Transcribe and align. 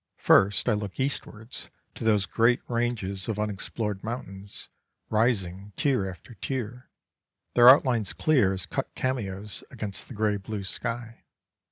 First 0.17 0.67
I 0.67 0.73
look 0.73 0.99
eastwards 0.99 1.69
to 1.93 2.03
those 2.03 2.25
great 2.25 2.59
ranges 2.67 3.27
of 3.27 3.37
unexplored 3.37 4.03
mountains, 4.03 4.67
rising 5.11 5.73
tier 5.75 6.09
after 6.09 6.33
tier, 6.33 6.89
their 7.53 7.69
outlines 7.69 8.11
clear 8.11 8.51
as 8.51 8.65
cut 8.65 8.95
cameos 8.95 9.63
against 9.69 10.07
the 10.07 10.15
grey 10.15 10.37
blue 10.37 10.63
sky. 10.63 11.25